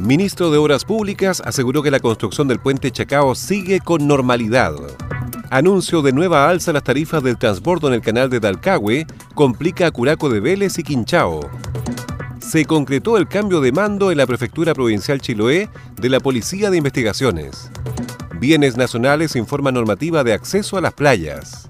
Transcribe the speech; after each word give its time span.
Ministro 0.00 0.50
de 0.50 0.56
Obras 0.56 0.86
Públicas 0.86 1.42
aseguró 1.44 1.82
que 1.82 1.90
la 1.90 2.00
construcción 2.00 2.48
del 2.48 2.58
puente 2.58 2.90
Chacao 2.90 3.34
sigue 3.34 3.80
con 3.80 4.06
normalidad. 4.06 4.74
Anuncio 5.50 6.00
de 6.00 6.12
nueva 6.12 6.48
alza 6.48 6.72
las 6.72 6.84
tarifas 6.84 7.22
del 7.22 7.36
transbordo 7.36 7.88
en 7.88 7.94
el 7.94 8.00
canal 8.00 8.30
de 8.30 8.40
Dalcahue 8.40 9.06
complica 9.34 9.86
a 9.86 9.90
Curaco 9.90 10.30
de 10.30 10.40
Vélez 10.40 10.78
y 10.78 10.84
Quinchao. 10.84 11.40
Se 12.38 12.64
concretó 12.64 13.18
el 13.18 13.28
cambio 13.28 13.60
de 13.60 13.72
mando 13.72 14.10
en 14.10 14.16
la 14.16 14.26
Prefectura 14.26 14.72
Provincial 14.72 15.20
Chiloé 15.20 15.68
de 16.00 16.08
la 16.08 16.18
Policía 16.18 16.70
de 16.70 16.78
Investigaciones. 16.78 17.70
Bienes 18.40 18.78
Nacionales 18.78 19.36
informa 19.36 19.70
normativa 19.70 20.24
de 20.24 20.32
acceso 20.32 20.78
a 20.78 20.80
las 20.80 20.94
playas. 20.94 21.69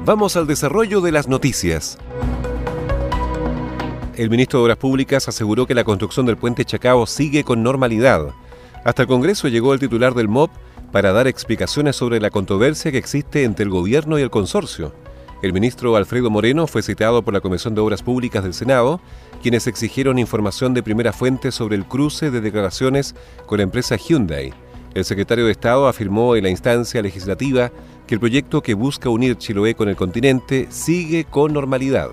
Vamos 0.03 0.35
al 0.35 0.47
desarrollo 0.47 1.01
de 1.01 1.11
las 1.11 1.27
noticias. 1.27 1.99
El 4.16 4.31
ministro 4.31 4.57
de 4.57 4.63
Obras 4.63 4.77
Públicas 4.77 5.27
aseguró 5.27 5.67
que 5.67 5.75
la 5.75 5.83
construcción 5.83 6.25
del 6.25 6.38
puente 6.38 6.66
Chacao 6.66 7.05
sigue 7.05 7.44
con 7.44 7.61
normalidad. 7.61 8.29
Hasta 8.83 9.03
el 9.03 9.07
Congreso 9.07 9.49
llegó 9.49 9.75
el 9.75 9.79
titular 9.79 10.16
del 10.16 10.29
MOP 10.29 10.49
para 10.91 11.11
dar 11.11 11.27
explicaciones 11.27 11.95
sobre 11.95 12.19
la 12.19 12.31
controversia 12.31 12.91
que 12.91 12.97
existe 12.97 13.44
entre 13.44 13.66
el 13.66 13.69
gobierno 13.69 14.17
y 14.17 14.23
el 14.23 14.31
consorcio. 14.31 15.03
El 15.44 15.52
ministro 15.52 15.97
Alfredo 15.97 16.30
Moreno 16.30 16.67
fue 16.67 16.81
citado 16.81 17.22
por 17.22 17.33
la 17.33 17.41
Comisión 17.41 17.75
de 17.75 17.81
Obras 17.81 18.02
Públicas 18.02 18.45
del 18.45 18.53
Senado, 18.53 19.02
quienes 19.41 19.67
exigieron 19.67 20.17
información 20.17 20.73
de 20.73 20.81
primera 20.81 21.11
fuente 21.11 21.52
sobre 21.52 21.75
el 21.75 21.83
cruce 21.83 22.31
de 22.31 22.39
declaraciones 22.39 23.13
con 23.45 23.57
la 23.57 23.63
empresa 23.63 23.97
Hyundai. 23.97 24.53
El 24.94 25.03
secretario 25.03 25.45
de 25.45 25.51
Estado 25.51 25.90
afirmó 25.90 26.38
en 26.38 26.44
la 26.44 26.50
instancia 26.50 27.01
legislativa 27.01 27.73
que 28.07 28.13
el 28.13 28.22
proyecto 28.22 28.62
que 28.62 28.73
busca 28.73 29.09
unir 29.09 29.35
Chiloé 29.35 29.75
con 29.75 29.90
el 29.90 29.97
continente 29.97 30.68
sigue 30.69 31.25
con 31.25 31.51
normalidad. 31.51 32.12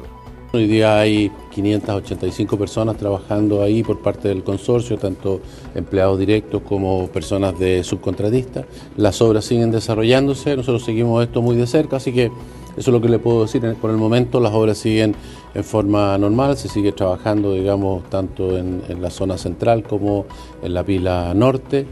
Hoy 0.52 0.66
día 0.66 0.98
hay 0.98 1.30
585 1.52 2.58
personas 2.58 2.96
trabajando 2.96 3.62
ahí 3.62 3.84
por 3.84 4.02
parte 4.02 4.26
del 4.26 4.42
consorcio, 4.42 4.98
tanto 4.98 5.40
empleados 5.76 6.18
directos 6.18 6.62
como 6.62 7.06
personas 7.06 7.56
de 7.56 7.84
subcontratistas. 7.84 8.66
Las 8.96 9.22
obras 9.22 9.44
siguen 9.44 9.70
desarrollándose, 9.70 10.56
nosotros 10.56 10.82
seguimos 10.84 11.22
esto 11.22 11.40
muy 11.40 11.54
de 11.54 11.68
cerca, 11.68 11.98
así 11.98 12.12
que 12.12 12.32
eso 12.76 12.90
es 12.90 12.94
lo 12.94 13.00
que 13.00 13.08
le 13.08 13.18
puedo 13.18 13.42
decir. 13.42 13.62
Por 13.80 13.90
el 13.90 13.96
momento 13.96 14.40
las 14.40 14.52
obras 14.52 14.78
siguen 14.78 15.14
en 15.54 15.64
forma 15.64 16.16
normal, 16.18 16.56
se 16.56 16.68
sigue 16.68 16.92
trabajando, 16.92 17.52
digamos, 17.54 18.08
tanto 18.10 18.56
en, 18.56 18.82
la 19.00 19.10
zona 19.10 19.38
central 19.38 19.82
como 19.82 20.26
en 20.62 20.74
la 20.74 20.84
pila 20.84 21.32
norte. 21.34 21.86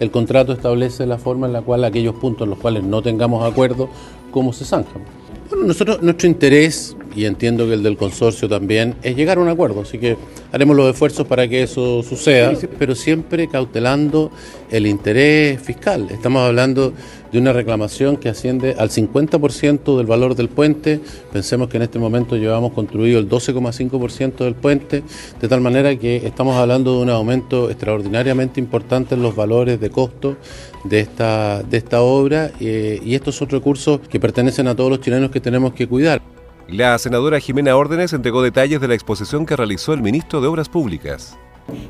El 0.00 0.10
contrato 0.10 0.52
establece 0.52 1.06
la 1.06 1.18
forma 1.18 1.46
en 1.46 1.52
la 1.52 1.62
cual 1.62 1.84
aquellos 1.84 2.14
puntos 2.14 2.44
en 2.44 2.50
los 2.50 2.58
cuales 2.58 2.84
no 2.84 3.02
tengamos 3.02 3.44
acuerdo, 3.44 3.88
cómo 4.30 4.52
se 4.52 4.64
zanjan. 4.64 5.02
Bueno, 5.50 5.66
nosotros, 5.66 6.02
nuestro 6.02 6.28
interés, 6.28 6.96
y 7.16 7.24
entiendo 7.24 7.66
que 7.66 7.72
el 7.72 7.82
del 7.82 7.96
consorcio 7.96 8.48
también, 8.48 8.94
es 9.02 9.16
llegar 9.16 9.38
a 9.38 9.40
un 9.40 9.48
acuerdo, 9.48 9.80
así 9.80 9.98
que 9.98 10.16
haremos 10.52 10.76
los 10.76 10.90
esfuerzos 10.90 11.26
para 11.26 11.46
que 11.48 11.62
eso 11.62 12.02
suceda, 12.02 12.52
pero 12.78 12.94
siempre 12.94 13.48
cautelando 13.48 14.30
el 14.70 14.86
interés 14.86 15.60
fiscal. 15.60 16.08
Estamos 16.10 16.42
hablando 16.42 16.92
de 17.30 17.38
una 17.38 17.52
reclamación 17.52 18.16
que 18.16 18.28
asciende 18.28 18.74
al 18.78 18.90
50% 18.90 19.96
del 19.96 20.06
valor 20.06 20.34
del 20.34 20.48
puente. 20.48 21.00
Pensemos 21.32 21.68
que 21.68 21.76
en 21.76 21.82
este 21.82 21.98
momento 21.98 22.36
llevamos 22.36 22.72
construido 22.72 23.18
el 23.18 23.28
12,5% 23.28 24.36
del 24.38 24.54
puente, 24.54 25.02
de 25.40 25.48
tal 25.48 25.60
manera 25.60 25.94
que 25.96 26.16
estamos 26.16 26.56
hablando 26.56 26.96
de 26.96 27.02
un 27.02 27.10
aumento 27.10 27.70
extraordinariamente 27.70 28.60
importante 28.60 29.14
en 29.14 29.22
los 29.22 29.36
valores 29.36 29.80
de 29.80 29.90
costo 29.90 30.36
de 30.84 31.00
esta, 31.00 31.62
de 31.62 31.76
esta 31.76 32.00
obra 32.00 32.50
eh, 32.60 33.00
y 33.04 33.14
estos 33.14 33.34
son 33.36 33.48
recursos 33.48 34.00
que 34.08 34.20
pertenecen 34.20 34.68
a 34.68 34.74
todos 34.74 34.90
los 34.90 35.00
chilenos 35.00 35.30
que 35.30 35.40
tenemos 35.40 35.74
que 35.74 35.86
cuidar. 35.86 36.37
La 36.68 36.98
senadora 36.98 37.40
Jimena 37.40 37.74
Órdenes 37.76 38.12
entregó 38.12 38.42
detalles 38.42 38.78
de 38.78 38.88
la 38.88 38.94
exposición 38.94 39.46
que 39.46 39.56
realizó 39.56 39.94
el 39.94 40.02
ministro 40.02 40.42
de 40.42 40.48
Obras 40.48 40.68
Públicas 40.68 41.38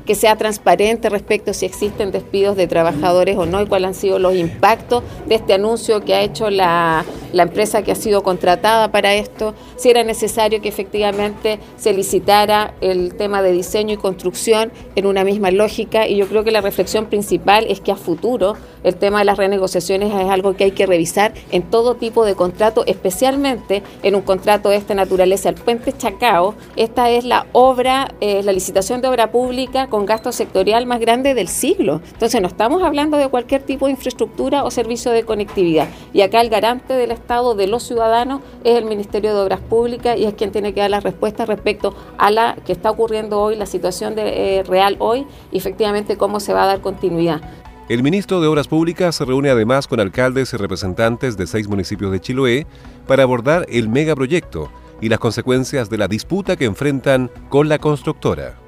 que 0.05 0.15
sea 0.15 0.35
transparente 0.35 1.09
respecto 1.09 1.51
a 1.51 1.53
si 1.53 1.65
existen 1.65 2.11
despidos 2.11 2.57
de 2.57 2.67
trabajadores 2.67 3.37
o 3.37 3.45
no 3.45 3.61
y 3.61 3.67
cuáles 3.67 3.89
han 3.89 3.93
sido 3.93 4.19
los 4.19 4.35
impactos 4.35 5.03
de 5.27 5.35
este 5.35 5.53
anuncio 5.53 6.01
que 6.01 6.15
ha 6.15 6.21
hecho 6.21 6.49
la, 6.49 7.05
la, 7.31 7.43
empresa 7.43 7.83
que 7.83 7.91
ha 7.91 7.95
sido 7.95 8.23
contratada 8.23 8.91
para 8.91 9.13
esto, 9.13 9.53
si 9.77 9.89
era 9.89 10.03
necesario 10.03 10.61
que 10.61 10.69
efectivamente 10.69 11.59
se 11.77 11.93
licitara 11.93 12.73
el 12.81 13.15
tema 13.15 13.41
de 13.41 13.51
diseño 13.51 13.93
y 13.93 13.97
construcción 13.97 14.71
en 14.95 15.05
una 15.05 15.23
misma 15.23 15.51
lógica 15.51 16.07
y 16.07 16.15
yo 16.15 16.27
creo 16.27 16.43
que 16.43 16.51
la 16.51 16.61
reflexión 16.61 17.05
principal 17.05 17.65
es 17.69 17.79
que 17.79 17.91
a 17.91 17.95
futuro 17.95 18.55
el 18.83 18.95
tema 18.95 19.19
de 19.19 19.25
las 19.25 19.37
renegociaciones 19.37 20.13
es 20.13 20.29
algo 20.29 20.55
que 20.55 20.63
hay 20.65 20.71
que 20.71 20.85
revisar 20.85 21.33
en 21.51 21.63
todo 21.63 21.95
tipo 21.95 22.25
de 22.25 22.35
contrato, 22.35 22.83
especialmente 22.85 23.83
en 24.03 24.15
un 24.15 24.21
contrato 24.21 24.69
de 24.69 24.77
esta 24.77 24.95
naturaleza. 24.95 25.49
El 25.49 25.55
puente 25.55 25.93
Chacao, 25.95 26.55
esta 26.75 27.09
es 27.09 27.25
la 27.25 27.45
obra, 27.51 28.13
eh, 28.21 28.41
la 28.43 28.53
licitación 28.53 29.01
de 29.01 29.07
obra 29.09 29.31
pública 29.31 29.68
con 29.89 30.05
gasto 30.05 30.31
sectorial 30.31 30.85
más 30.85 30.99
grande 30.99 31.33
del 31.35 31.47
siglo. 31.47 32.01
Entonces 32.13 32.41
no 32.41 32.47
estamos 32.47 32.81
hablando 32.81 33.17
de 33.17 33.27
cualquier 33.29 33.61
tipo 33.61 33.85
de 33.85 33.91
infraestructura 33.91 34.63
o 34.63 34.71
servicio 34.71 35.11
de 35.11 35.23
conectividad. 35.23 35.87
Y 36.11 36.21
acá 36.21 36.41
el 36.41 36.49
garante 36.49 36.93
del 36.95 37.11
Estado 37.11 37.53
de 37.53 37.67
los 37.67 37.83
ciudadanos 37.83 38.41
es 38.63 38.77
el 38.77 38.85
Ministerio 38.85 39.33
de 39.33 39.41
Obras 39.41 39.59
Públicas 39.59 40.17
y 40.17 40.25
es 40.25 40.33
quien 40.33 40.51
tiene 40.51 40.73
que 40.73 40.81
dar 40.81 40.89
la 40.89 40.99
respuesta 40.99 41.45
respecto 41.45 41.95
a 42.17 42.31
la 42.31 42.55
que 42.65 42.71
está 42.71 42.89
ocurriendo 42.89 43.39
hoy, 43.39 43.55
la 43.55 43.67
situación 43.67 44.15
eh, 44.17 44.63
real 44.67 44.95
hoy 44.99 45.27
y 45.51 45.57
efectivamente 45.57 46.17
cómo 46.17 46.39
se 46.39 46.53
va 46.53 46.63
a 46.63 46.67
dar 46.67 46.81
continuidad. 46.81 47.41
El 47.89 48.03
ministro 48.03 48.41
de 48.41 48.47
Obras 48.47 48.67
Públicas 48.67 49.15
se 49.15 49.25
reúne 49.25 49.49
además 49.49 49.87
con 49.87 49.99
alcaldes 49.99 50.53
y 50.53 50.57
representantes 50.57 51.37
de 51.37 51.47
seis 51.47 51.67
municipios 51.67 52.11
de 52.11 52.19
Chiloé 52.19 52.67
para 53.07 53.23
abordar 53.23 53.65
el 53.69 53.89
megaproyecto 53.89 54.71
y 55.01 55.09
las 55.09 55.19
consecuencias 55.19 55.89
de 55.89 55.97
la 55.97 56.07
disputa 56.07 56.55
que 56.55 56.65
enfrentan 56.65 57.31
con 57.49 57.69
la 57.69 57.79
constructora. 57.79 58.58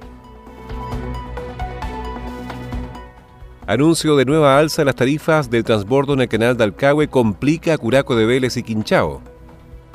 Anuncio 3.72 4.18
de 4.18 4.26
nueva 4.26 4.60
alza 4.60 4.82
en 4.82 4.88
las 4.88 4.98
tarifas 4.98 5.50
del 5.50 5.64
transbordo 5.64 6.12
en 6.12 6.20
el 6.20 6.28
canal 6.28 6.58
de 6.58 6.66
Alcagüe 6.66 7.08
complica 7.08 7.74
a 7.74 7.78
Curaco 7.78 8.18
de 8.18 8.26
Vélez 8.26 8.58
y 8.58 8.64
Quinchao. 8.64 9.22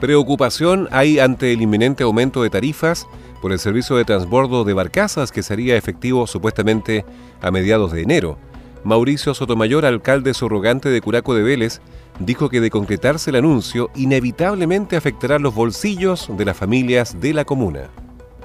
Preocupación 0.01 0.89
hay 0.93 1.19
ante 1.19 1.53
el 1.53 1.61
inminente 1.61 2.03
aumento 2.03 2.43
de 2.43 2.49
tarifas 2.49 3.07
por 3.43 3.53
el 3.53 3.59
servicio 3.59 3.95
de 3.97 4.07
transbordo 4.07 4.65
de 4.65 4.73
barcazas 4.73 5.31
que 5.31 5.43
sería 5.43 5.77
efectivo 5.77 6.27
supuestamente 6.27 7.05
a 7.43 7.51
mediados 7.51 7.93
de 7.93 8.01
enero. 8.01 8.39
Mauricio 8.83 9.35
Sotomayor, 9.35 9.85
alcalde 9.85 10.33
subrogante 10.33 10.89
de 10.89 11.03
Curaco 11.03 11.35
de 11.35 11.43
Vélez, 11.43 11.83
dijo 12.19 12.49
que 12.49 12.63
de 12.63 12.71
concretarse 12.71 13.29
el 13.29 13.37
anuncio 13.37 13.91
inevitablemente 13.95 14.97
afectará 14.97 15.39
los 15.39 15.55
bolsillos 15.55 16.31
de 16.35 16.47
las 16.47 16.57
familias 16.57 17.21
de 17.21 17.35
la 17.35 17.45
comuna 17.45 17.91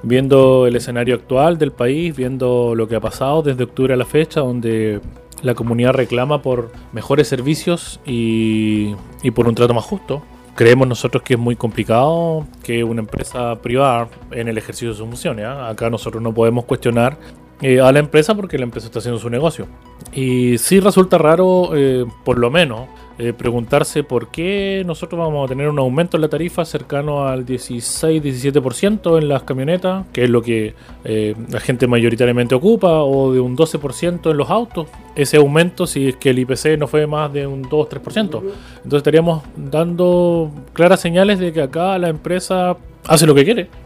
viendo 0.03 0.65
el 0.67 0.75
escenario 0.75 1.15
actual 1.15 1.57
del 1.57 1.71
país, 1.71 2.15
viendo 2.15 2.73
lo 2.75 2.87
que 2.87 2.95
ha 2.95 2.99
pasado 2.99 3.41
desde 3.41 3.63
octubre 3.63 3.93
a 3.93 3.97
la 3.97 4.05
fecha, 4.05 4.39
donde 4.39 4.99
la 5.41 5.55
comunidad 5.55 5.93
reclama 5.93 6.41
por 6.41 6.71
mejores 6.91 7.27
servicios 7.27 7.99
y, 8.05 8.95
por 9.33 9.47
un 9.47 9.55
trato 9.55 9.73
más 9.73 9.85
justo. 9.85 10.23
creemos 10.55 10.87
nosotros 10.87 11.23
que 11.23 11.35
es 11.35 11.39
muy 11.39 11.55
complicado 11.55 12.45
que 12.63 12.83
una 12.83 13.01
empresa 13.01 13.61
privada 13.61 14.09
en 14.31 14.47
el 14.47 14.57
ejercicio 14.57 14.89
de 14.89 14.95
sus 14.95 15.07
funciones. 15.07 15.45
¿ah? 15.45 15.69
Acá 15.69 15.89
nosotros 15.89 16.21
no 16.21 16.33
podemos 16.33 16.65
cuestionar 16.65 17.17
eh, 17.61 17.79
a 17.79 17.91
la 17.91 17.99
empresa 17.99 18.35
porque 18.35 18.57
la 18.57 18.63
empresa 18.63 18.87
está 18.87 18.99
haciendo 18.99 19.19
su 19.19 19.29
negocio. 19.29 19.67
Y 20.13 20.57
sí 20.57 20.79
resulta 20.79 21.17
raro, 21.17 21.71
eh, 21.75 22.05
por 22.25 22.39
lo 22.39 22.49
menos, 22.49 22.89
eh, 23.21 23.33
preguntarse 23.33 24.03
por 24.03 24.31
qué 24.31 24.83
nosotros 24.85 25.19
vamos 25.19 25.45
a 25.45 25.47
tener 25.47 25.69
un 25.69 25.77
aumento 25.79 26.17
en 26.17 26.21
la 26.21 26.29
tarifa 26.29 26.65
cercano 26.65 27.27
al 27.27 27.45
16-17% 27.45 29.17
en 29.17 29.27
las 29.27 29.43
camionetas, 29.43 30.05
que 30.11 30.23
es 30.23 30.29
lo 30.29 30.41
que 30.41 30.73
la 31.03 31.59
gente 31.59 31.87
mayoritariamente 31.87 32.55
ocupa, 32.55 33.03
o 33.03 33.33
de 33.33 33.39
un 33.39 33.55
12% 33.55 34.31
en 34.31 34.37
los 34.37 34.49
autos. 34.49 34.87
Ese 35.15 35.37
aumento, 35.37 35.87
si 35.87 36.09
es 36.09 36.15
que 36.15 36.31
el 36.31 36.39
IPC 36.39 36.77
no 36.77 36.87
fue 36.87 37.07
más 37.07 37.31
de 37.31 37.47
un 37.47 37.63
2-3%. 37.63 38.21
Entonces 38.21 38.97
estaríamos 38.97 39.43
dando 39.55 40.51
claras 40.73 40.99
señales 40.99 41.39
de 41.39 41.53
que 41.53 41.61
acá 41.61 41.97
la 41.97 42.09
empresa 42.09 42.77
hace 43.07 43.25
lo 43.25 43.35
que 43.35 43.45
quiere. 43.45 43.80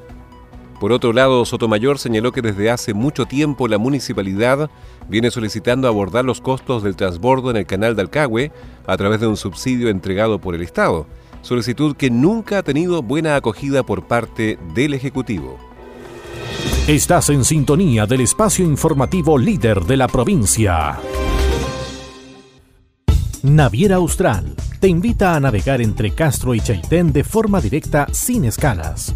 Por 0.79 0.91
otro 0.91 1.13
lado, 1.13 1.45
Sotomayor 1.45 1.99
señaló 1.99 2.31
que 2.31 2.41
desde 2.41 2.69
hace 2.69 2.93
mucho 2.93 3.25
tiempo 3.25 3.67
la 3.67 3.77
municipalidad 3.77 4.69
viene 5.07 5.31
solicitando 5.31 5.87
abordar 5.87 6.25
los 6.25 6.41
costos 6.41 6.83
del 6.83 6.97
transbordo 6.97 7.49
en 7.49 7.57
el 7.57 7.65
canal 7.65 7.95
de 7.95 8.01
Alcagüe 8.01 8.51
a 8.85 8.97
través 8.97 9.21
de 9.21 9.27
un 9.27 9.37
subsidio 9.37 9.87
entregado 9.89 10.39
por 10.39 10.53
el 10.53 10.61
Estado, 10.61 11.07
solicitud 11.41 11.95
que 11.95 12.09
nunca 12.09 12.57
ha 12.57 12.63
tenido 12.63 13.01
buena 13.01 13.35
acogida 13.37 13.83
por 13.83 14.05
parte 14.05 14.59
del 14.73 14.93
Ejecutivo. 14.93 15.57
Estás 16.87 17.29
en 17.29 17.45
sintonía 17.45 18.05
del 18.05 18.21
espacio 18.21 18.65
informativo 18.65 19.37
líder 19.37 19.81
de 19.85 19.97
la 19.97 20.07
provincia. 20.07 20.99
Naviera 23.43 23.95
Austral 23.95 24.55
te 24.81 24.87
invita 24.87 25.35
a 25.35 25.39
navegar 25.39 25.81
entre 25.81 26.11
Castro 26.11 26.53
y 26.53 26.59
Chaitén 26.59 27.13
de 27.13 27.23
forma 27.23 27.61
directa 27.61 28.07
sin 28.11 28.45
escalas 28.45 29.15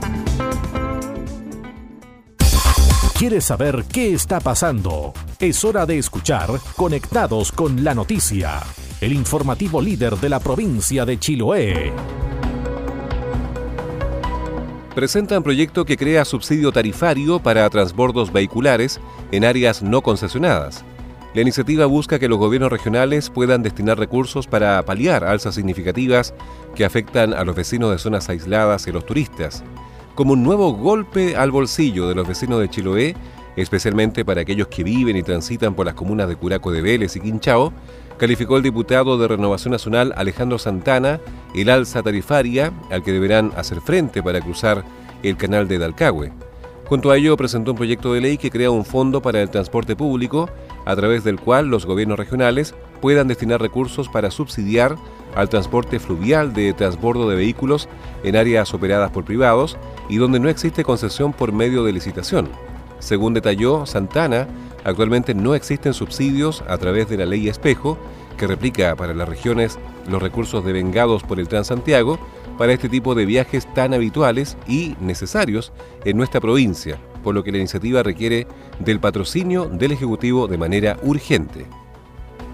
¿Quieres 3.21 3.45
saber 3.45 3.85
qué 3.93 4.15
está 4.15 4.39
pasando? 4.39 5.13
Es 5.39 5.63
hora 5.63 5.85
de 5.85 5.99
escuchar 5.99 6.49
Conectados 6.75 7.51
con 7.51 7.83
la 7.83 7.93
Noticia, 7.93 8.61
el 8.99 9.13
informativo 9.13 9.79
líder 9.79 10.15
de 10.15 10.27
la 10.27 10.39
provincia 10.39 11.05
de 11.05 11.19
Chiloé. 11.19 11.93
Presentan 14.95 15.43
proyecto 15.43 15.85
que 15.85 15.97
crea 15.97 16.25
subsidio 16.25 16.71
tarifario 16.71 17.37
para 17.37 17.69
transbordos 17.69 18.33
vehiculares 18.33 18.99
en 19.31 19.45
áreas 19.45 19.83
no 19.83 20.01
concesionadas. 20.01 20.83
La 21.35 21.41
iniciativa 21.41 21.85
busca 21.85 22.17
que 22.17 22.27
los 22.27 22.39
gobiernos 22.39 22.71
regionales 22.71 23.29
puedan 23.29 23.61
destinar 23.61 23.99
recursos 23.99 24.47
para 24.47 24.83
paliar 24.83 25.25
alzas 25.25 25.53
significativas 25.53 26.33
que 26.73 26.85
afectan 26.85 27.35
a 27.35 27.43
los 27.43 27.55
vecinos 27.55 27.91
de 27.91 27.99
zonas 27.99 28.29
aisladas 28.29 28.87
y 28.87 28.89
a 28.89 28.93
los 28.93 29.05
turistas 29.05 29.63
como 30.21 30.33
un 30.33 30.43
nuevo 30.43 30.73
golpe 30.73 31.35
al 31.35 31.49
bolsillo 31.49 32.07
de 32.07 32.13
los 32.13 32.27
vecinos 32.27 32.59
de 32.59 32.69
Chiloé, 32.69 33.15
especialmente 33.55 34.23
para 34.23 34.41
aquellos 34.41 34.67
que 34.67 34.83
viven 34.83 35.17
y 35.17 35.23
transitan 35.23 35.73
por 35.73 35.87
las 35.87 35.95
comunas 35.95 36.29
de 36.29 36.35
Curaco 36.35 36.71
de 36.71 36.83
Vélez 36.83 37.15
y 37.15 37.21
Quinchao, 37.21 37.73
calificó 38.19 38.55
el 38.55 38.61
diputado 38.61 39.17
de 39.17 39.27
Renovación 39.27 39.71
Nacional 39.71 40.13
Alejandro 40.15 40.59
Santana 40.59 41.19
el 41.55 41.71
alza 41.71 42.03
tarifaria 42.03 42.71
al 42.91 43.01
que 43.01 43.13
deberán 43.13 43.51
hacer 43.57 43.81
frente 43.81 44.21
para 44.21 44.41
cruzar 44.41 44.85
el 45.23 45.37
canal 45.37 45.67
de 45.67 45.79
Dalcahue. 45.79 46.31
Junto 46.85 47.09
a 47.09 47.17
ello 47.17 47.35
presentó 47.35 47.71
un 47.71 47.77
proyecto 47.77 48.13
de 48.13 48.21
ley 48.21 48.37
que 48.37 48.51
crea 48.51 48.69
un 48.69 48.85
fondo 48.85 49.23
para 49.23 49.41
el 49.41 49.49
transporte 49.49 49.95
público, 49.95 50.51
a 50.85 50.95
través 50.95 51.23
del 51.23 51.39
cual 51.39 51.65
los 51.65 51.87
gobiernos 51.87 52.19
regionales 52.19 52.75
puedan 53.01 53.27
destinar 53.27 53.61
recursos 53.61 54.07
para 54.07 54.31
subsidiar 54.31 54.95
al 55.35 55.49
transporte 55.49 55.99
fluvial 55.99 56.53
de 56.53 56.73
transbordo 56.73 57.29
de 57.29 57.35
vehículos 57.35 57.89
en 58.23 58.35
áreas 58.35 58.73
operadas 58.73 59.11
por 59.11 59.25
privados 59.25 59.77
y 60.09 60.17
donde 60.17 60.39
no 60.39 60.49
existe 60.49 60.83
concesión 60.83 61.33
por 61.33 61.51
medio 61.51 61.83
de 61.83 61.93
licitación. 61.93 62.49
Según 62.99 63.33
detalló 63.33 63.85
Santana, 63.85 64.47
actualmente 64.83 65.33
no 65.33 65.55
existen 65.55 65.93
subsidios 65.93 66.63
a 66.67 66.77
través 66.77 67.09
de 67.09 67.17
la 67.17 67.25
ley 67.25 67.49
espejo 67.49 67.97
que 68.37 68.47
replica 68.47 68.95
para 68.95 69.13
las 69.13 69.27
regiones 69.27 69.79
los 70.09 70.21
recursos 70.21 70.63
devengados 70.63 71.23
por 71.23 71.39
el 71.39 71.47
Transantiago 71.47 72.19
para 72.57 72.73
este 72.73 72.89
tipo 72.89 73.15
de 73.15 73.25
viajes 73.25 73.71
tan 73.73 73.93
habituales 73.93 74.57
y 74.67 74.95
necesarios 74.99 75.71
en 76.05 76.17
nuestra 76.17 76.41
provincia, 76.41 76.99
por 77.23 77.33
lo 77.33 77.43
que 77.43 77.51
la 77.51 77.57
iniciativa 77.57 78.03
requiere 78.03 78.47
del 78.79 78.99
patrocinio 78.99 79.65
del 79.65 79.93
Ejecutivo 79.93 80.47
de 80.47 80.57
manera 80.57 80.97
urgente. 81.01 81.65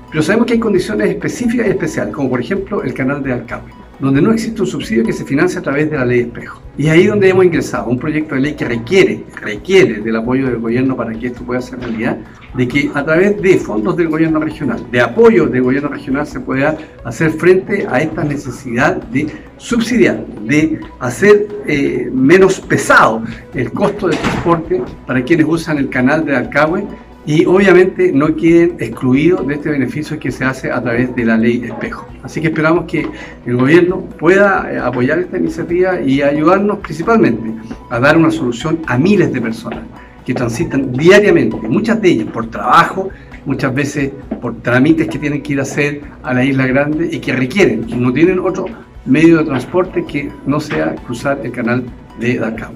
Pero 0.09 0.24
sabemos 0.24 0.48
que 0.48 0.54
hay 0.54 0.59
condiciones 0.59 1.09
específicas 1.09 1.68
y 1.68 1.69
especiales, 1.71 2.13
como 2.13 2.30
por 2.30 2.39
ejemplo 2.39 2.81
el 2.81 2.94
canal 2.94 3.21
de 3.21 3.33
Alcalde, 3.33 3.71
donde 4.00 4.21
no 4.21 4.31
existe 4.31 4.62
un 4.62 4.68
subsidio 4.68 5.04
que 5.04 5.12
se 5.12 5.25
financia 5.25 5.59
a 5.59 5.63
través 5.63 5.92
de 5.92 5.98
la 5.98 6.06
ley 6.06 6.21
espejo. 6.21 6.62
Y 6.77 6.88
ahí 6.88 7.07
donde 7.07 7.30
hemos 7.30 7.44
ingresado 7.44 7.89
un 7.89 8.00
proyecto 8.00 8.36
de 8.36 8.42
ley 8.42 8.54
que 8.54 8.63
requiere, 8.63 9.25
requiere 9.42 10.00
del 10.00 10.15
apoyo 10.15 10.45
del 10.45 10.59
gobierno 10.59 10.95
para 10.95 11.12
que 11.12 11.27
esto 11.27 11.44
pueda 11.44 11.59
ser 11.59 11.80
realidad, 11.80 12.18
de 12.54 12.68
que 12.68 12.89
a 12.94 13.04
través 13.04 13.42
de 13.42 13.57
fondos 13.57 13.98
del 13.98 14.07
gobierno 14.07 14.39
regional, 14.39 14.86
de 14.92 15.01
apoyo 15.01 15.48
del 15.48 15.63
gobierno 15.63 15.89
regional, 15.89 16.25
se 16.25 16.39
pueda 16.39 16.77
hacer 17.04 17.31
frente 17.31 17.86
a 17.89 18.00
esta 18.00 18.24
necesidad 18.24 18.95
de 18.95 19.27
subsidiar, 19.57 20.25
de 20.44 20.80
hacer 21.00 21.48
eh, 21.65 22.09
menos 22.13 22.62
pesado 22.62 23.24
el 23.54 23.71
costo 23.71 24.07
de 24.07 24.15
transporte 24.15 24.81
para 25.06 25.21
quienes 25.24 25.48
usan 25.50 25.80
el 25.80 25.89
canal 25.89 26.24
de 26.24 26.36
Alcagüe 26.36 26.86
y 27.28 27.46
obviamente 27.46 28.14
no 28.14 28.34
queden 28.36 28.78
excluidos 28.80 29.46
de 29.46 29.56
este 29.56 29.70
beneficio 29.70 30.18
que 30.18 30.32
se 30.32 30.46
hace 30.46 30.72
a 30.72 30.82
través 30.82 31.14
de 31.14 31.26
la 31.26 31.36
ley 31.36 31.62
espejo. 31.66 32.08
Así 32.24 32.40
que 32.40 32.48
esperamos 32.48 32.86
que 32.86 33.06
el 33.46 33.58
gobierno 33.58 34.00
pueda 34.18 34.72
eh, 34.72 34.80
apoyar 34.80 35.20
esta 35.20 35.38
iniciativa 35.38 36.00
y 36.00 36.22
ayudarnos 36.22 36.80
principalmente 36.80 37.52
a 37.90 38.00
dar 38.00 38.18
una 38.18 38.32
solución 38.32 38.80
a 38.88 38.98
miles 38.98 39.34
de 39.34 39.42
personas 39.42 39.82
que 40.26 40.34
transitan 40.34 40.94
diariamente, 40.94 41.58
muchas 41.68 42.02
de 42.02 42.10
ellas 42.10 42.28
por 42.32 42.48
trabajo, 42.48 43.10
muchas 43.46 43.76
veces 43.76 44.12
por 44.42 44.62
trámites 44.62 45.10
que 45.10 45.20
tienen 45.20 45.42
que 45.42 45.54
ir 45.54 45.60
a 45.60 45.64
hacer 45.64 46.02
a 46.24 46.34
la 46.34 46.46
isla 46.46 46.66
grande 46.66 47.10
y 47.12 47.19
que 47.19 47.34
requieren, 47.34 47.86
que 47.86 47.96
no 47.98 48.14
tienen 48.14 48.40
otro 48.40 48.66
medio 49.06 49.40
de 49.40 49.44
transporte 49.44 50.06
que 50.06 50.31
no 50.46 50.62
sea 50.62 50.96
cruzar 50.96 51.40
el 51.44 51.52
canal 51.52 51.84
de 52.19 52.40
Dakar. 52.40 52.72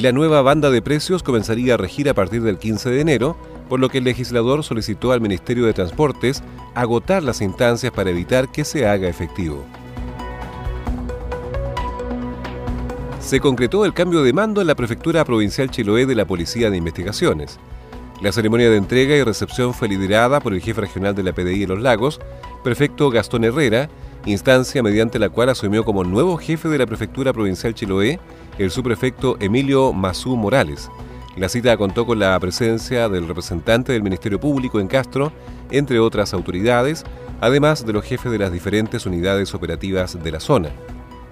La 0.00 0.10
nueva 0.10 0.42
banda 0.42 0.72
de 0.72 0.82
precios 0.82 1.22
comenzaría 1.22 1.74
a 1.74 1.76
regir 1.76 2.08
a 2.08 2.14
partir 2.14 2.42
del 2.42 2.58
15 2.58 2.90
de 2.90 3.00
enero, 3.00 3.36
por 3.68 3.78
lo 3.78 3.88
que 3.88 3.98
el 3.98 4.04
legislador 4.04 4.64
solicitó 4.64 5.12
al 5.12 5.20
Ministerio 5.20 5.66
de 5.66 5.72
Transportes 5.72 6.42
agotar 6.74 7.22
las 7.22 7.40
instancias 7.40 7.92
para 7.92 8.10
evitar 8.10 8.50
que 8.50 8.64
se 8.64 8.88
haga 8.88 9.08
efectivo. 9.08 9.64
Se 13.20 13.38
concretó 13.38 13.84
el 13.84 13.94
cambio 13.94 14.24
de 14.24 14.32
mando 14.32 14.60
en 14.60 14.66
la 14.66 14.74
Prefectura 14.74 15.24
Provincial 15.24 15.70
Chiloé 15.70 16.06
de 16.06 16.16
la 16.16 16.24
Policía 16.24 16.70
de 16.70 16.76
Investigaciones. 16.76 17.60
La 18.20 18.32
ceremonia 18.32 18.70
de 18.70 18.78
entrega 18.78 19.14
y 19.14 19.22
recepción 19.22 19.74
fue 19.74 19.86
liderada 19.86 20.40
por 20.40 20.54
el 20.54 20.60
jefe 20.60 20.80
regional 20.80 21.14
de 21.14 21.22
la 21.22 21.32
PDI 21.32 21.62
en 21.62 21.68
Los 21.68 21.80
Lagos, 21.80 22.20
prefecto 22.64 23.10
Gastón 23.10 23.44
Herrera, 23.44 23.88
instancia 24.26 24.82
mediante 24.82 25.20
la 25.20 25.28
cual 25.28 25.50
asumió 25.50 25.84
como 25.84 26.02
nuevo 26.02 26.36
jefe 26.36 26.68
de 26.68 26.78
la 26.78 26.86
Prefectura 26.86 27.32
Provincial 27.32 27.74
Chiloé 27.74 28.18
el 28.58 28.70
subprefecto 28.70 29.36
Emilio 29.40 29.92
Mazú 29.92 30.36
Morales. 30.36 30.90
La 31.36 31.48
cita 31.48 31.76
contó 31.76 32.06
con 32.06 32.18
la 32.18 32.38
presencia 32.38 33.08
del 33.08 33.26
representante 33.26 33.92
del 33.92 34.02
Ministerio 34.02 34.38
Público 34.38 34.78
en 34.78 34.86
Castro, 34.86 35.32
entre 35.70 35.98
otras 35.98 36.32
autoridades, 36.32 37.04
además 37.40 37.84
de 37.84 37.92
los 37.92 38.04
jefes 38.04 38.30
de 38.30 38.38
las 38.38 38.52
diferentes 38.52 39.06
unidades 39.06 39.54
operativas 39.54 40.22
de 40.22 40.30
la 40.30 40.38
zona. 40.38 40.70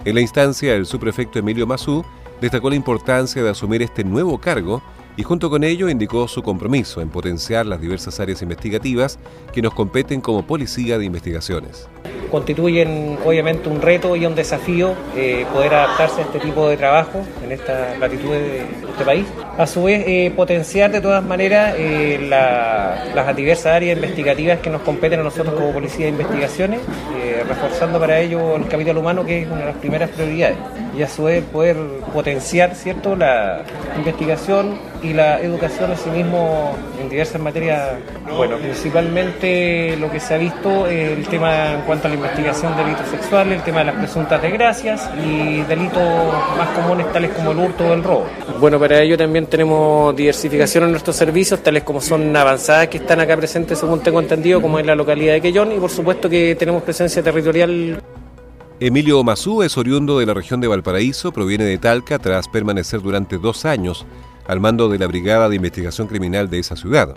En 0.04 0.16
la 0.16 0.20
instancia, 0.20 0.74
el 0.74 0.86
subprefecto 0.86 1.38
Emilio 1.38 1.66
Mazú 1.66 2.04
destacó 2.40 2.68
la 2.70 2.76
importancia 2.76 3.42
de 3.42 3.50
asumir 3.50 3.82
este 3.82 4.02
nuevo 4.02 4.40
cargo 4.40 4.82
y 5.16 5.22
junto 5.22 5.48
con 5.50 5.62
ello 5.62 5.88
indicó 5.88 6.26
su 6.26 6.42
compromiso 6.42 7.00
en 7.00 7.10
potenciar 7.10 7.66
las 7.66 7.80
diversas 7.80 8.18
áreas 8.18 8.42
investigativas 8.42 9.20
que 9.52 9.62
nos 9.62 9.74
competen 9.74 10.20
como 10.20 10.44
policía 10.44 10.98
de 10.98 11.04
investigaciones. 11.04 11.88
Constituyen 12.32 13.18
obviamente 13.26 13.68
un 13.68 13.82
reto 13.82 14.16
y 14.16 14.24
un 14.24 14.34
desafío 14.34 14.94
eh, 15.14 15.44
poder 15.52 15.74
adaptarse 15.74 16.22
a 16.22 16.24
este 16.24 16.38
tipo 16.38 16.66
de 16.66 16.78
trabajo 16.78 17.20
en 17.44 17.52
esta 17.52 17.94
latitud 17.98 18.30
de 18.30 18.62
este 18.62 19.04
país. 19.04 19.26
A 19.58 19.66
su 19.66 19.84
vez, 19.84 20.04
eh, 20.06 20.32
potenciar 20.34 20.90
de 20.90 21.00
todas 21.00 21.22
maneras 21.22 21.74
eh, 21.76 22.18
las 22.28 23.36
diversas 23.36 23.66
áreas 23.66 23.96
investigativas 23.96 24.60
que 24.60 24.70
nos 24.70 24.82
competen 24.82 25.20
a 25.20 25.22
nosotros 25.22 25.54
como 25.54 25.72
policía 25.72 26.06
de 26.06 26.12
investigaciones, 26.12 26.80
reforzando 27.46 28.00
para 28.00 28.18
ello 28.18 28.56
el 28.56 28.66
capital 28.66 28.96
humano 28.98 29.24
que 29.24 29.42
es 29.42 29.48
una 29.48 29.60
de 29.60 29.66
las 29.66 29.76
primeras 29.76 30.10
prioridades. 30.10 30.56
y 30.96 31.02
a 31.02 31.08
su 31.08 31.24
vez 31.24 31.42
poder 31.44 31.76
potenciar 32.12 32.74
cierto 32.74 33.16
la 33.16 33.62
investigación 33.96 34.78
y 35.02 35.12
la 35.12 35.40
educación 35.40 35.90
asimismo 35.90 36.76
en 37.00 37.08
diversas 37.08 37.40
materias. 37.40 37.92
Bueno, 38.36 38.56
principalmente 38.58 39.96
lo 39.96 40.10
que 40.10 40.20
se 40.20 40.34
ha 40.34 40.38
visto 40.38 40.86
es 40.86 41.18
el 41.18 41.26
tema 41.26 41.72
en 41.72 41.80
cuanto 41.82 42.06
a 42.06 42.10
la 42.10 42.16
investigación 42.16 42.76
de 42.76 42.84
delitos 42.84 43.08
sexuales, 43.08 43.58
el 43.58 43.64
tema 43.64 43.80
de 43.80 43.84
las 43.86 43.94
presuntas 43.96 44.40
desgracias 44.40 45.10
y 45.24 45.62
delitos 45.62 46.02
más 46.56 46.68
comunes 46.70 47.10
tales 47.12 47.30
como 47.30 47.52
el 47.52 47.58
hurto 47.58 47.88
o 47.88 47.94
el 47.94 48.04
robo. 48.04 48.26
Bueno, 48.60 48.78
para 48.78 49.00
ello 49.00 49.16
también 49.16 49.41
tenemos 49.46 50.14
diversificación 50.16 50.84
en 50.84 50.90
nuestros 50.92 51.16
servicios, 51.16 51.62
tales 51.62 51.82
como 51.82 52.00
son 52.00 52.34
avanzadas 52.36 52.88
que 52.88 52.98
están 52.98 53.20
acá 53.20 53.36
presentes 53.36 53.78
según 53.78 54.00
tengo 54.00 54.20
entendido, 54.20 54.60
como 54.60 54.78
es 54.78 54.86
la 54.86 54.94
localidad 54.94 55.34
de 55.34 55.40
Quellón 55.40 55.72
y 55.72 55.78
por 55.78 55.90
supuesto 55.90 56.28
que 56.28 56.54
tenemos 56.56 56.82
presencia 56.82 57.22
territorial 57.22 58.02
Emilio 58.80 59.22
Mazú 59.22 59.62
es 59.62 59.78
oriundo 59.78 60.18
de 60.18 60.26
la 60.26 60.34
región 60.34 60.60
de 60.60 60.66
Valparaíso, 60.66 61.30
proviene 61.30 61.64
de 61.64 61.78
Talca 61.78 62.18
tras 62.18 62.48
permanecer 62.48 63.00
durante 63.00 63.38
dos 63.38 63.64
años 63.64 64.04
al 64.48 64.58
mando 64.58 64.88
de 64.88 64.98
la 64.98 65.06
Brigada 65.06 65.48
de 65.48 65.54
Investigación 65.54 66.08
Criminal 66.08 66.50
de 66.50 66.58
esa 66.58 66.74
ciudad. 66.74 67.16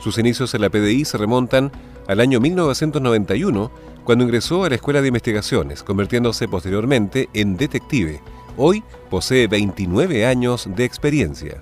Sus 0.00 0.18
inicios 0.18 0.54
en 0.54 0.62
la 0.62 0.70
PDI 0.70 1.04
se 1.04 1.16
remontan 1.16 1.70
al 2.08 2.18
año 2.18 2.40
1991, 2.40 3.70
cuando 4.02 4.24
ingresó 4.24 4.64
a 4.64 4.68
la 4.68 4.74
Escuela 4.74 5.00
de 5.00 5.08
Investigaciones, 5.08 5.84
convirtiéndose 5.84 6.48
posteriormente 6.48 7.28
en 7.32 7.56
detective. 7.56 8.20
Hoy 8.56 8.84
posee 9.10 9.48
29 9.48 10.26
años 10.26 10.68
de 10.76 10.84
experiencia. 10.84 11.60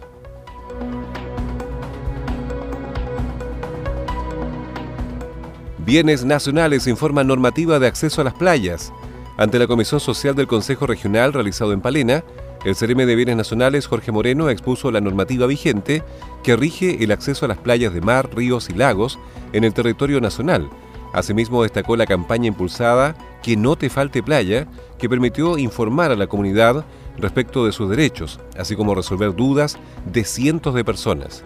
Bienes 5.78 6.24
Nacionales 6.24 6.86
informa 6.86 7.24
normativa 7.24 7.78
de 7.78 7.86
acceso 7.86 8.20
a 8.20 8.24
las 8.24 8.34
playas. 8.34 8.92
Ante 9.38 9.58
la 9.58 9.66
Comisión 9.66 10.00
Social 10.00 10.34
del 10.34 10.46
Consejo 10.46 10.86
Regional 10.86 11.32
realizado 11.32 11.72
en 11.72 11.80
Palena, 11.80 12.24
el 12.64 12.76
CRM 12.76 13.06
de 13.06 13.16
Bienes 13.16 13.36
Nacionales 13.36 13.86
Jorge 13.86 14.12
Moreno 14.12 14.50
expuso 14.50 14.90
la 14.90 15.00
normativa 15.00 15.46
vigente 15.46 16.02
que 16.44 16.56
rige 16.56 17.02
el 17.02 17.10
acceso 17.10 17.46
a 17.46 17.48
las 17.48 17.58
playas 17.58 17.94
de 17.94 18.02
mar, 18.02 18.28
ríos 18.34 18.68
y 18.68 18.74
lagos 18.74 19.18
en 19.52 19.64
el 19.64 19.72
territorio 19.72 20.20
nacional. 20.20 20.68
Asimismo 21.12 21.62
destacó 21.62 21.96
la 21.96 22.06
campaña 22.06 22.48
impulsada 22.48 23.14
Que 23.42 23.56
no 23.56 23.76
te 23.76 23.90
falte 23.90 24.22
playa, 24.22 24.66
que 24.98 25.08
permitió 25.08 25.58
informar 25.58 26.10
a 26.10 26.16
la 26.16 26.26
comunidad 26.26 26.84
respecto 27.18 27.66
de 27.66 27.72
sus 27.72 27.90
derechos, 27.90 28.40
así 28.56 28.76
como 28.76 28.94
resolver 28.94 29.34
dudas 29.34 29.78
de 30.06 30.24
cientos 30.24 30.74
de 30.74 30.84
personas. 30.84 31.44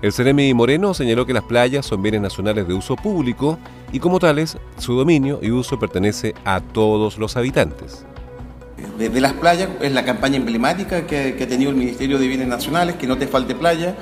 El 0.00 0.12
Ceremi 0.12 0.54
Moreno 0.54 0.94
señaló 0.94 1.26
que 1.26 1.32
las 1.32 1.42
playas 1.42 1.84
son 1.84 2.02
bienes 2.02 2.20
nacionales 2.20 2.68
de 2.68 2.74
uso 2.74 2.94
público 2.94 3.58
y 3.92 3.98
como 3.98 4.20
tales, 4.20 4.56
su 4.76 4.94
dominio 4.94 5.40
y 5.42 5.50
uso 5.50 5.78
pertenece 5.78 6.34
a 6.44 6.60
todos 6.60 7.18
los 7.18 7.36
habitantes. 7.36 8.04
Desde 8.96 9.20
las 9.20 9.32
playas 9.32 9.70
es 9.80 9.92
la 9.92 10.04
campaña 10.04 10.36
emblemática 10.36 11.04
que, 11.04 11.36
ha 11.40 11.48
tenido 11.48 11.70
el 11.70 11.76
Ministerio 11.76 12.18
de 12.18 12.28
Bienes 12.28 12.46
Nacionales, 12.46 12.94
que 12.94 13.08
no 13.08 13.18
te 13.18 13.26
falte 13.26 13.56
playa, 13.56 13.96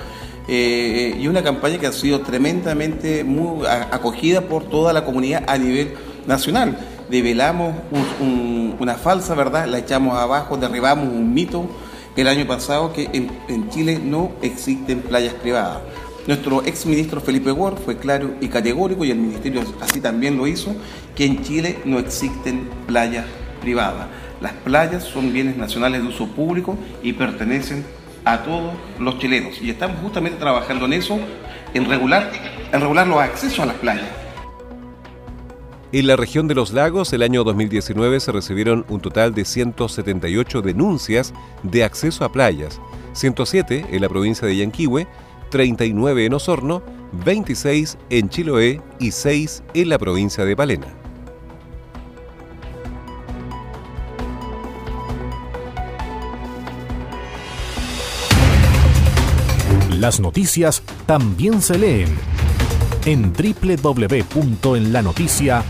eh, 0.48 1.16
y 1.18 1.26
una 1.28 1.42
campaña 1.42 1.78
que 1.78 1.86
ha 1.86 1.92
sido 1.92 2.20
tremendamente 2.20 3.24
muy 3.24 3.66
acogida 3.66 4.42
por 4.42 4.64
toda 4.64 4.92
la 4.92 5.04
comunidad 5.04 5.44
a 5.46 5.58
nivel 5.58 5.94
nacional. 6.26 6.78
Develamos 7.10 7.74
una 8.78 8.94
falsa 8.94 9.34
verdad, 9.34 9.66
la 9.66 9.78
echamos 9.78 10.16
abajo, 10.16 10.56
derribamos 10.56 11.08
un 11.08 11.32
mito 11.32 11.68
el 12.16 12.28
año 12.28 12.46
pasado 12.46 12.92
que 12.92 13.10
en, 13.12 13.70
Chile 13.70 14.00
no 14.02 14.32
existen 14.42 15.00
playas 15.00 15.34
privadas. 15.34 15.82
Nuestro 16.26 16.64
ex 16.64 16.86
ministro 16.86 17.20
Felipe 17.20 17.52
Ward 17.52 17.76
fue 17.76 17.98
claro 17.98 18.34
y 18.40 18.48
categórico, 18.48 19.04
y 19.04 19.10
el 19.10 19.18
ministerio 19.18 19.62
así 19.80 20.00
también 20.00 20.36
lo 20.36 20.46
hizo, 20.46 20.74
que 21.14 21.24
en 21.24 21.42
Chile 21.42 21.78
no 21.84 21.98
existen 21.98 22.68
playas 22.86 23.26
privadas. 23.60 24.08
Las 24.40 24.52
playas 24.52 25.04
son 25.04 25.32
bienes 25.32 25.56
nacionales 25.56 26.02
de 26.02 26.08
uso 26.08 26.26
público 26.26 26.76
y 27.02 27.12
pertenecen 27.12 27.84
a 28.26 28.42
todos 28.42 28.74
los 28.98 29.18
chilenos. 29.18 29.62
Y 29.62 29.70
estamos 29.70 29.98
justamente 30.02 30.38
trabajando 30.38 30.84
en 30.84 30.92
eso, 30.92 31.18
en 31.72 31.88
regular, 31.88 32.30
en 32.72 32.80
regular 32.80 33.06
los 33.06 33.18
accesos 33.18 33.60
a 33.60 33.66
las 33.66 33.76
playas. 33.76 34.04
En 35.92 36.08
la 36.08 36.16
región 36.16 36.48
de 36.48 36.56
los 36.56 36.72
lagos, 36.72 37.12
el 37.12 37.22
año 37.22 37.44
2019 37.44 38.18
se 38.18 38.32
recibieron 38.32 38.84
un 38.88 39.00
total 39.00 39.32
de 39.32 39.44
178 39.44 40.60
denuncias 40.60 41.32
de 41.62 41.84
acceso 41.84 42.24
a 42.24 42.32
playas, 42.32 42.80
107 43.12 43.86
en 43.90 44.02
la 44.02 44.08
provincia 44.08 44.46
de 44.46 44.56
Yanquihue, 44.56 45.06
39 45.50 46.26
en 46.26 46.34
Osorno, 46.34 46.82
26 47.24 47.96
en 48.10 48.28
Chiloé 48.28 48.82
y 48.98 49.12
6 49.12 49.62
en 49.74 49.88
la 49.88 49.98
provincia 49.98 50.44
de 50.44 50.56
Palena. 50.56 51.05
Las 60.06 60.20
noticias 60.20 60.84
también 61.04 61.60
se 61.60 61.76
leen 61.76 62.16
en 63.06 63.32
www.enlanoticia.com 63.32 65.64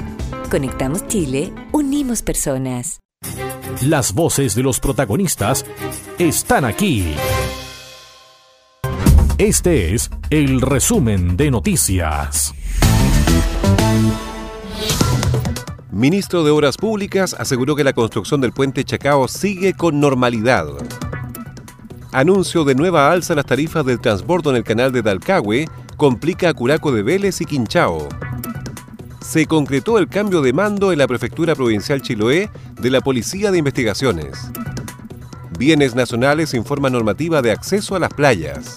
Conectamos 0.51 1.07
Chile, 1.09 1.53
unimos 1.73 2.23
personas. 2.23 3.01
Las 3.83 4.15
voces 4.15 4.55
de 4.55 4.63
los 4.63 4.81
protagonistas 4.81 5.67
están 6.19 6.65
aquí. 6.65 7.13
Este 9.39 9.95
es 9.95 10.11
el 10.31 10.61
resumen 10.61 11.37
de 11.37 11.51
noticias. 11.51 12.55
Ministro 15.93 16.43
de 16.43 16.51
Obras 16.51 16.79
Públicas 16.79 17.37
aseguró 17.39 17.77
que 17.77 17.85
la 17.85 17.93
construcción 17.93 18.41
del 18.41 18.53
puente 18.53 18.83
Chacao 18.83 19.29
sigue 19.29 19.75
con 19.75 20.01
normalidad. 20.01 20.67
Anuncio 22.13 22.65
de 22.65 22.75
nueva 22.75 23.13
alza 23.13 23.35
las 23.35 23.45
tarifas 23.45 23.85
del 23.85 24.01
transbordo 24.01 24.49
en 24.49 24.57
el 24.57 24.65
canal 24.65 24.91
de 24.91 25.03
Dalcahue 25.03 25.69
complica 25.99 26.49
a 26.49 26.55
Curaco 26.55 26.93
de 26.93 27.03
Vélez 27.03 27.43
y 27.43 27.45
Quinchao. 27.45 28.09
Se 29.21 29.45
concretó 29.45 29.99
el 29.99 30.09
cambio 30.09 30.41
de 30.41 30.55
mando 30.55 30.93
en 30.93 30.99
la 30.99 31.07
Prefectura 31.07 31.55
Provincial 31.55 32.01
Chiloé 32.01 32.49
de 32.81 32.91
la 32.91 33.03
Policía 33.03 33.51
de 33.51 33.59
Investigaciones. 33.59 34.51
Bienes 35.59 35.95
Nacionales 35.95 36.55
informa 36.55 36.89
normativa 36.89 37.43
de 37.43 37.51
acceso 37.53 37.95
a 37.97 37.99
las 37.99 38.15
playas. 38.15 38.77